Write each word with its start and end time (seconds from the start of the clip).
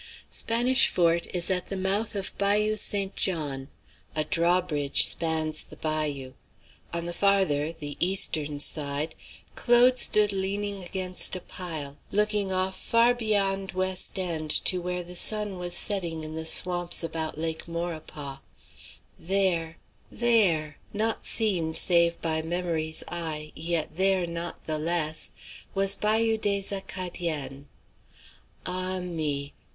Spanish 0.31 0.87
Fort 0.87 1.27
is 1.31 1.51
at 1.51 1.67
the 1.67 1.77
mouth 1.77 2.15
of 2.15 2.35
Bayou 2.39 2.75
St. 2.75 3.15
John. 3.15 3.67
A 4.15 4.23
draw 4.23 4.59
bridge 4.59 5.05
spans 5.05 5.63
the 5.63 5.75
bayou. 5.75 6.33
On 6.91 7.05
the 7.05 7.13
farther, 7.13 7.71
the 7.71 7.97
eastern, 7.99 8.59
side, 8.59 9.13
Claude 9.53 9.99
stood 9.99 10.33
leaning 10.33 10.83
against 10.83 11.35
a 11.35 11.39
pile, 11.39 11.97
looking 12.11 12.51
off 12.51 12.79
far 12.81 13.13
beyond 13.13 13.73
West 13.73 14.17
End 14.17 14.49
to 14.65 14.79
where 14.81 15.03
the 15.03 15.15
sun 15.15 15.59
was 15.59 15.77
setting 15.77 16.23
in 16.23 16.33
the 16.33 16.45
swamps 16.47 17.03
about 17.03 17.37
Lake 17.37 17.67
Maurepas. 17.67 18.39
There 19.19 19.77
there 20.11 20.79
not 20.93 21.27
seen 21.27 21.75
save 21.75 22.19
by 22.23 22.41
memory's 22.41 23.03
eye, 23.07 23.51
yet 23.55 23.97
there 23.97 24.25
not 24.25 24.65
the 24.65 24.79
less, 24.79 25.31
was 25.75 25.93
Bayou 25.93 26.39
des 26.39 26.73
Acadiens. 26.73 27.65
Ah 28.65 28.99
me! 28.99 29.53